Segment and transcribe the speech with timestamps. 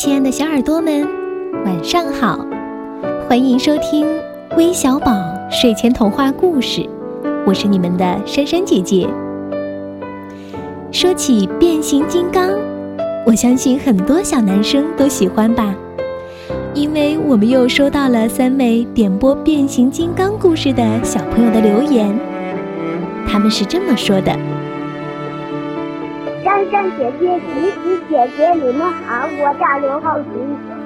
[0.00, 1.06] 亲爱的小耳朵们，
[1.62, 2.42] 晚上好！
[3.28, 4.06] 欢迎收听
[4.56, 5.12] 微小宝
[5.50, 6.88] 睡前童话故事，
[7.46, 9.06] 我是你们的珊珊姐姐。
[10.90, 12.48] 说起变形金刚，
[13.26, 15.74] 我相信很多小男生都喜欢吧，
[16.72, 22.18] 因为我们又收到了三位点播变形金刚故事的小朋友的留言，
[23.28, 24.34] 他们是这么说的。
[26.60, 29.26] 珊珊姐姐、琪琪姐姐，你们好！
[29.26, 30.30] 我叫刘浩群，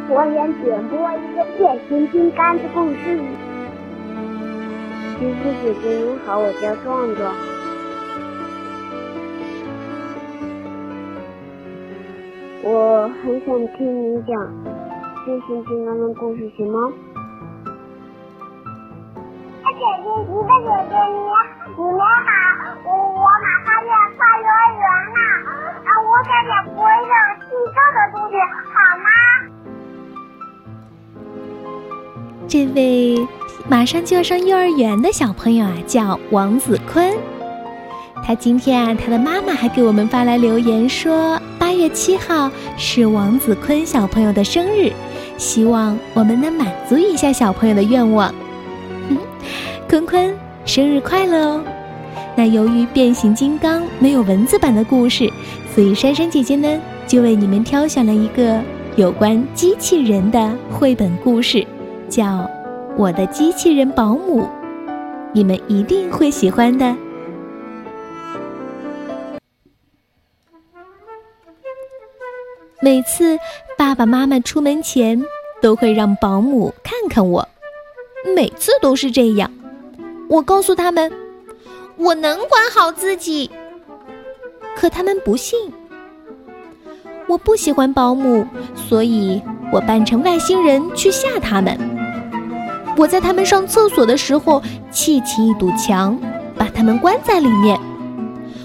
[0.09, 3.19] 我想点播一个变形金刚的故事。
[5.19, 7.35] 琪琪姐姐你好，我叫壮壮。
[12.63, 14.33] 我很想听你讲
[15.25, 16.93] 变形金刚的故事，行吗？
[19.65, 21.19] 姐姐，一个姐姐，你
[21.77, 22.31] 你们好，
[22.85, 25.19] 我我马上要上幼儿园了，
[26.15, 28.35] 我想讲播一个听课的故事，
[28.71, 29.09] 好吗？
[32.47, 33.19] 这位
[33.69, 37.13] 马上就要上幼儿园的小朋友啊，叫王子坤。
[38.25, 44.93] 他今天啊，他的妈妈还给我们发来留言说，八月七号是王子坤小朋友的生日，
[45.37, 48.33] 希望我们能满足一下小朋友的愿望。
[49.09, 49.19] 嗯
[49.89, 50.33] 坤坤，
[50.65, 51.65] 生日快乐哦！
[52.37, 55.31] 那由于变形金刚没有文字版的故事，
[55.75, 58.61] 所以珊珊姐姐呢就为你们挑选了一个
[58.97, 61.65] 有关机器人的绘本故事，
[62.09, 62.25] 叫
[62.97, 64.43] 《我的机器人保姆》，
[65.33, 66.97] 你们一定会喜欢的。
[72.83, 73.39] 每次
[73.79, 75.25] 爸爸妈妈出门前
[75.63, 77.49] 都会让保姆看看我，
[78.37, 79.51] 每次都是这样。
[80.29, 81.11] 我告诉他们，
[81.97, 83.51] 我能管好自己。
[84.77, 85.73] 可他们不信。
[87.27, 89.41] 我不喜欢保姆，所以
[89.73, 91.79] 我扮成外星人去吓他们。
[92.97, 96.19] 我在他们上厕所的时候砌起一堵墙，
[96.57, 97.81] 把他们关在里面。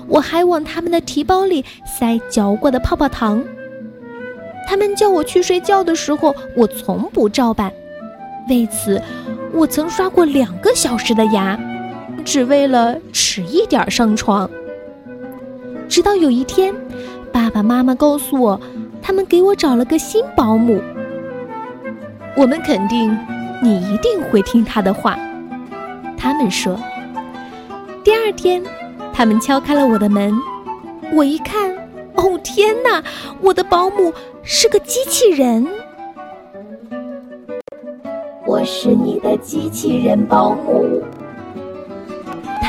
[0.07, 3.43] 我还往他们的提包里塞嚼过的泡泡糖。
[4.67, 7.71] 他们叫我去睡觉的时候，我从不照办。
[8.49, 9.01] 为此。
[9.51, 11.59] 我曾刷过两个小时的牙，
[12.23, 14.49] 只为了迟一点上床。
[15.87, 16.73] 直到有一天，
[17.31, 18.59] 爸爸妈妈告诉我，
[19.01, 20.81] 他们给我找了个新保姆。
[22.35, 23.17] 我们肯定，
[23.61, 25.17] 你一定会听他的话。
[26.15, 26.79] 他们说。
[28.03, 28.63] 第二天，
[29.11, 30.33] 他们敲开了我的门，
[31.13, 31.75] 我一看，
[32.15, 33.03] 哦天哪，
[33.41, 34.13] 我的保姆
[34.43, 35.67] 是个机器人。
[38.45, 41.01] 我是你的机器人保姆。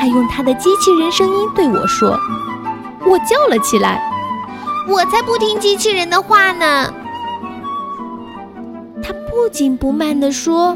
[0.00, 2.18] 他用他的机器人声音对我说
[3.04, 4.00] ：“我叫了起来，
[4.88, 6.90] 我才不听机器人的话呢。”
[9.04, 10.74] 他不紧不慢地说：“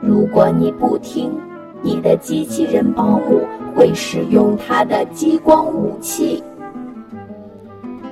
[0.00, 1.36] 如果你不听，
[1.82, 6.40] 你的机器人保姆会使用他的激光武器。”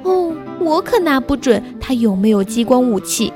[0.03, 3.33] 哦，我可拿不准他有没有激光武器。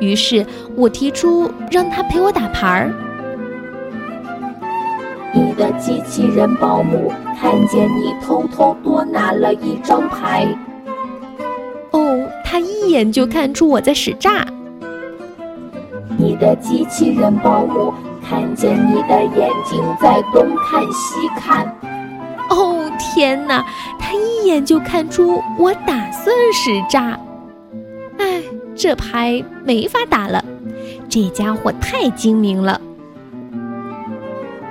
[0.00, 2.92] 于是我提出让他陪我打牌儿。
[5.34, 10.46] 你的机器人保姆看见你偷偷多拿了一张牌。
[11.90, 14.46] 哦，他一眼就看出我在使诈。
[16.16, 17.92] 你的机器人保姆
[18.26, 21.66] 看见你的眼睛在东看西看。
[22.50, 23.64] 哦，天哪！
[23.98, 27.18] 他一眼就看出我打算使诈。
[28.18, 28.42] 哎。
[28.76, 30.44] 这牌没法打了，
[31.08, 32.80] 这家伙太精明了。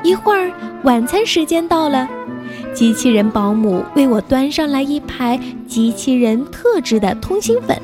[0.03, 0.51] 一会儿，
[0.83, 2.07] 晚餐时间到了，
[2.73, 7.81] 机器人保姆为我端上来一排机器人特制的通心粉。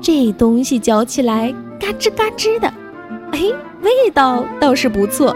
[0.00, 2.72] 这东西嚼起来嘎吱嘎吱的，
[3.32, 3.40] 哎，
[3.82, 5.34] 味道倒是不错。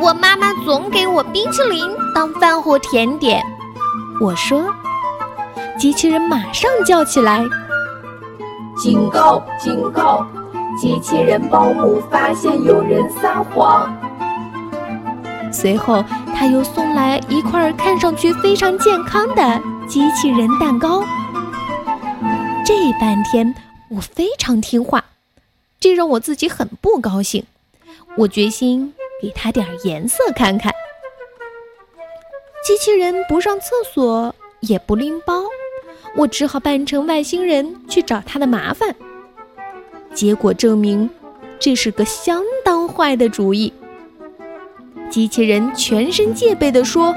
[0.00, 3.42] 我妈妈总给我冰淇淋当饭后甜点，
[4.20, 4.64] 我说。
[5.78, 7.42] 机器人马上叫起来。
[8.76, 9.42] 警告！
[9.58, 10.26] 警告！
[10.78, 13.94] 机器人保姆发现有人撒谎。
[15.52, 21.02] 随后，他又送来一块看上去非常健康的机器人蛋糕。
[22.64, 23.54] 这半天
[23.88, 25.04] 我非常听话，
[25.80, 27.44] 这让我自己很不高兴。
[28.16, 30.72] 我决心给他点颜色看看。
[32.64, 35.42] 机器人不上厕所，也不拎包。
[36.16, 38.94] 我只好扮成外星人去找他的麻烦。
[40.12, 41.08] 结果证明，
[41.58, 43.72] 这是个相当坏的主意。
[45.08, 47.14] 机器人全身戒备地说：“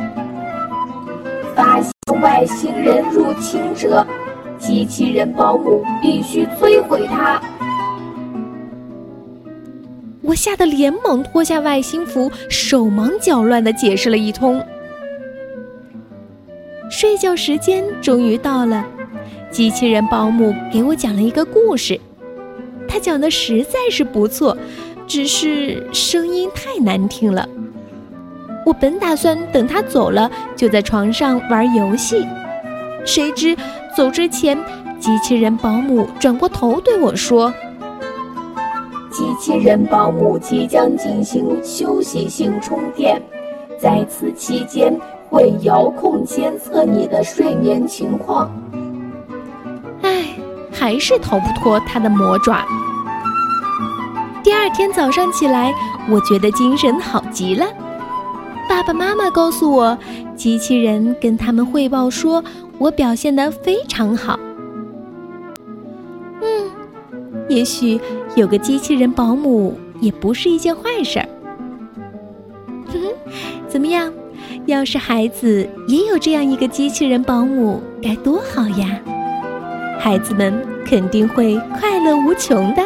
[1.56, 1.92] 发现
[2.22, 4.06] 外星人入侵者，
[4.58, 7.42] 机器人保姆必须摧毁它。
[10.22, 14.64] 我吓得连忙脱下外星服，手忙脚乱地解释了一通。
[16.90, 18.86] 睡觉时间终于到了，
[19.52, 22.00] 机器人保姆给我讲了一个故事，
[22.94, 24.56] 他讲的实在是不错，
[25.08, 27.50] 只是声音太难听了。
[28.68, 32.24] 我本打算等他走了，就在床上玩游戏，
[33.04, 33.58] 谁知
[33.98, 34.56] 走之前，
[35.00, 37.52] 机器人保姆转过头对我说。
[39.10, 43.20] 机器人保姆即将进行休息性充电，
[43.80, 44.96] 在此期间
[45.32, 48.52] 会遥控监测你的睡眠情况。
[50.84, 52.68] 还是逃不脱它的魔爪。
[54.44, 55.74] 第二天早上起来，
[56.10, 57.66] 我觉得精神好极了。
[58.68, 59.98] 爸爸妈妈告诉我，
[60.36, 62.44] 机器人跟他们汇报说
[62.78, 64.38] 我表现得非常好。
[66.42, 66.70] 嗯
[67.48, 67.98] 也许
[68.36, 71.30] 有个机器人保姆也不是一件坏事儿。
[72.88, 73.08] 哼哼，
[73.70, 74.12] 怎么样？
[74.66, 79.00] 要是孩子也有这样一个机器人保姆，该多好呀！
[80.04, 80.54] 孩子们
[80.86, 82.84] 肯定会快乐无穷的。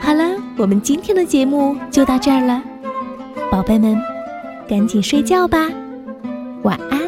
[0.00, 0.24] 好了，
[0.56, 2.62] 我们今天的节目就到这儿了，
[3.50, 4.00] 宝贝们，
[4.66, 5.68] 赶紧睡觉吧，
[6.62, 7.01] 晚安。